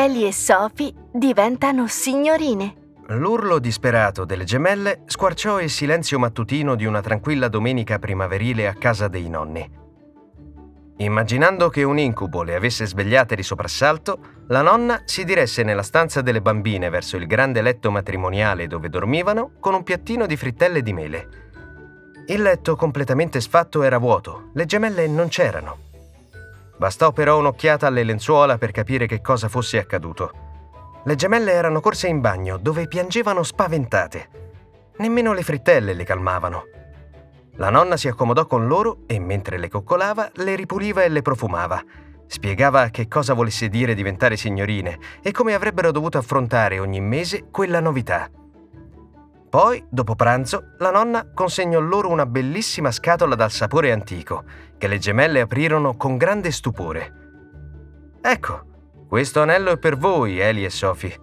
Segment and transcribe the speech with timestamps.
[0.00, 2.92] Eli e Sofi diventano signorine.
[3.08, 9.08] L'urlo disperato delle gemelle squarciò il silenzio mattutino di una tranquilla domenica primaverile a casa
[9.08, 9.68] dei nonni.
[10.98, 16.20] Immaginando che un incubo le avesse svegliate di soprassalto, la nonna si diresse nella stanza
[16.20, 20.92] delle bambine verso il grande letto matrimoniale dove dormivano con un piattino di frittelle di
[20.92, 21.28] mele.
[22.28, 25.87] Il letto completamente sfatto era vuoto, le gemelle non c'erano.
[26.78, 30.30] Bastò però un'occhiata alle lenzuola per capire che cosa fosse accaduto.
[31.04, 34.28] Le gemelle erano corse in bagno dove piangevano spaventate.
[34.98, 36.64] Nemmeno le frittelle le calmavano.
[37.56, 41.82] La nonna si accomodò con loro e mentre le coccolava le ripuliva e le profumava.
[42.28, 47.80] Spiegava che cosa volesse dire diventare signorine e come avrebbero dovuto affrontare ogni mese quella
[47.80, 48.30] novità.
[49.48, 54.44] Poi, dopo pranzo, la nonna consegnò loro una bellissima scatola dal sapore antico,
[54.76, 57.12] che le gemelle aprirono con grande stupore.
[58.20, 58.62] Ecco,
[59.08, 61.18] questo anello è per voi, Eli e Sophie.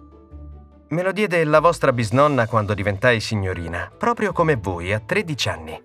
[0.88, 5.84] Me lo diede la vostra bisnonna quando diventai signorina, proprio come voi, a 13 anni.